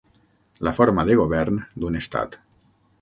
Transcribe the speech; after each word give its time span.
La 0.67 0.71
forma 0.77 1.05
de 1.09 1.17
govern 1.19 1.61
d'un 1.85 2.01
estat. 2.01 2.39